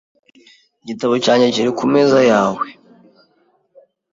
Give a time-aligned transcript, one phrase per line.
[0.83, 2.65] Igitabo cyanjye kiri kumeza yawe.